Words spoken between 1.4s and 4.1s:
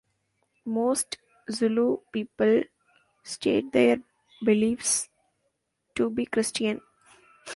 Zulu people state their